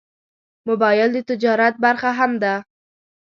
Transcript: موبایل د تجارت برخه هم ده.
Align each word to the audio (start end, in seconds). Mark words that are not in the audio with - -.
موبایل 0.67 1.09
د 1.15 1.19
تجارت 1.29 1.75
برخه 1.83 2.11
هم 2.19 2.31
ده. 2.43 2.53